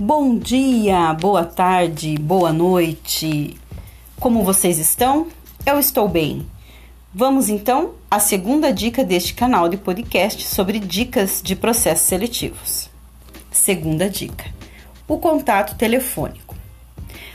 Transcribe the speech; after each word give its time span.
Bom 0.00 0.38
dia, 0.38 1.12
boa 1.14 1.44
tarde, 1.44 2.16
boa 2.18 2.52
noite. 2.52 3.56
Como 4.20 4.44
vocês 4.44 4.78
estão? 4.78 5.26
Eu 5.66 5.76
estou 5.76 6.08
bem. 6.08 6.46
Vamos 7.12 7.48
então 7.48 7.94
à 8.08 8.20
segunda 8.20 8.72
dica 8.72 9.02
deste 9.02 9.34
canal 9.34 9.68
de 9.68 9.76
podcast 9.76 10.46
sobre 10.46 10.78
dicas 10.78 11.42
de 11.42 11.56
processos 11.56 12.06
seletivos. 12.06 12.88
Segunda 13.50 14.08
dica: 14.08 14.44
o 15.08 15.18
contato 15.18 15.76
telefônico. 15.76 16.54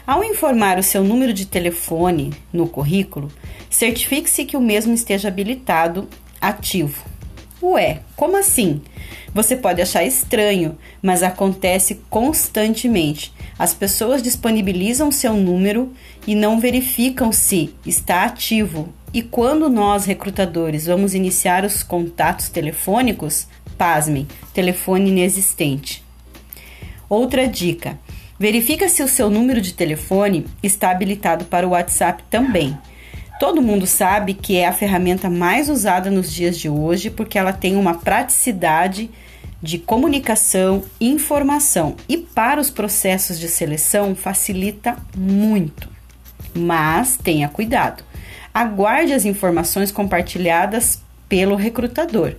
Ao 0.07 0.23
informar 0.23 0.79
o 0.79 0.83
seu 0.83 1.03
número 1.03 1.33
de 1.33 1.45
telefone 1.45 2.31
no 2.53 2.65
currículo, 2.65 3.29
certifique-se 3.69 4.45
que 4.45 4.55
o 4.55 4.61
mesmo 4.61 4.93
esteja 4.93 5.27
habilitado, 5.27 6.07
ativo. 6.39 7.03
Ué, 7.61 8.03
como 8.15 8.37
assim? 8.37 8.81
Você 9.33 9.55
pode 9.55 9.81
achar 9.81 10.03
estranho, 10.03 10.77
mas 11.01 11.23
acontece 11.23 12.01
constantemente. 12.09 13.33
As 13.57 13.73
pessoas 13.73 14.21
disponibilizam 14.21 15.11
seu 15.11 15.33
número 15.33 15.91
e 16.25 16.35
não 16.35 16.59
verificam 16.59 17.31
se 17.31 17.73
está 17.85 18.23
ativo. 18.23 18.93
E 19.13 19.21
quando 19.21 19.69
nós, 19.69 20.05
recrutadores, 20.05 20.87
vamos 20.87 21.13
iniciar 21.13 21.63
os 21.63 21.83
contatos 21.83 22.49
telefônicos, 22.49 23.47
pasmem, 23.77 24.27
telefone 24.53 25.09
inexistente. 25.09 26.03
Outra 27.07 27.47
dica: 27.47 27.99
verifica 28.39 28.89
se 28.89 29.03
o 29.03 29.07
seu 29.07 29.29
número 29.29 29.61
de 29.61 29.73
telefone 29.73 30.45
está 30.63 30.89
habilitado 30.89 31.45
para 31.45 31.67
o 31.67 31.71
WhatsApp 31.71 32.23
também. 32.29 32.77
Todo 33.43 33.61
mundo 33.61 33.85
sabe 33.85 34.33
que 34.33 34.55
é 34.55 34.65
a 34.65 34.71
ferramenta 34.71 35.29
mais 35.29 35.67
usada 35.67 36.09
nos 36.09 36.31
dias 36.31 36.57
de 36.57 36.69
hoje 36.69 37.09
porque 37.09 37.37
ela 37.37 37.51
tem 37.51 37.75
uma 37.75 37.95
praticidade 37.95 39.11
de 39.61 39.77
comunicação 39.77 40.81
informação 40.97 41.97
e 42.07 42.17
para 42.17 42.61
os 42.61 42.69
processos 42.69 43.37
de 43.37 43.49
seleção 43.49 44.15
facilita 44.15 44.95
muito. 45.13 45.89
Mas 46.55 47.17
tenha 47.17 47.49
cuidado. 47.49 48.05
Aguarde 48.53 49.11
as 49.11 49.25
informações 49.25 49.91
compartilhadas 49.91 51.01
pelo 51.27 51.57
recrutador. 51.57 52.35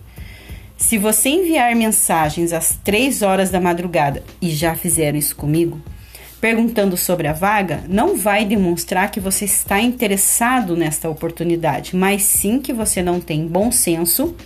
Se 0.79 0.97
você 0.97 1.29
enviar 1.29 1.77
mensagens 1.77 2.51
às 2.51 2.79
3 2.83 3.21
horas 3.21 3.51
da 3.51 3.61
madrugada 3.61 4.23
e 4.41 4.49
já 4.49 4.75
fizeram 4.75 5.19
isso 5.19 5.37
comigo, 5.37 5.79
perguntando 6.45 6.95
sobre 6.95 7.27
a 7.27 7.33
vaga, 7.33 7.85
não 7.89 8.19
vai 8.19 8.45
demonstrar 8.45 9.11
que 9.11 9.19
você 9.19 9.47
está 9.47 9.81
interessado 9.81 10.77
nesta 10.77 11.09
oportunidade, 11.09 11.97
mas 11.97 12.21
sim 12.21 12.61
que 12.61 12.71
você 12.71 13.03
não 13.03 13.19
tem 13.19 13.47
bom 13.47 13.73
senso 13.73 14.37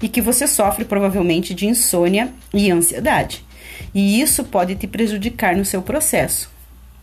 e 0.00 0.08
que 0.08 0.20
você 0.20 0.46
sofre 0.46 0.84
provavelmente 0.84 1.52
de 1.52 1.66
insônia 1.66 2.32
e 2.54 2.70
ansiedade. 2.70 3.44
E 3.92 4.20
isso 4.20 4.44
pode 4.44 4.76
te 4.76 4.86
prejudicar 4.86 5.56
no 5.56 5.64
seu 5.64 5.82
processo. 5.82 6.48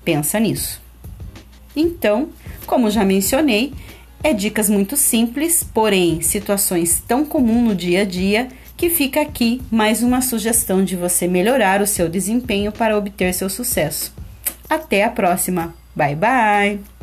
Pensa 0.05 0.39
nisso. 0.39 0.81
Então, 1.75 2.29
como 2.65 2.89
já 2.89 3.03
mencionei, 3.03 3.73
é 4.23 4.31
dicas 4.31 4.69
muito 4.69 4.95
simples, 4.95 5.65
porém 5.65 6.21
situações 6.21 7.03
tão 7.05 7.25
comuns 7.25 7.67
no 7.67 7.75
dia 7.75 8.03
a 8.03 8.05
dia 8.05 8.47
que 8.77 8.89
fica 8.89 9.19
aqui 9.19 9.61
mais 9.69 10.01
uma 10.01 10.21
sugestão 10.21 10.81
de 10.81 10.95
você 10.95 11.27
melhorar 11.27 11.81
o 11.81 11.87
seu 11.87 12.07
desempenho 12.07 12.71
para 12.71 12.97
obter 12.97 13.33
seu 13.33 13.49
sucesso. 13.49 14.15
Até 14.69 15.03
a 15.03 15.09
próxima. 15.09 15.73
Bye 15.95 16.15
bye! 16.15 16.94